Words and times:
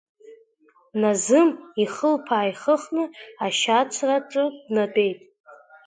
Наазым 0.99 1.49
ихылԥа 1.83 2.35
ааихыхны, 2.39 3.03
ашьацраҿы 3.45 4.43
днатәеит. 4.65 5.19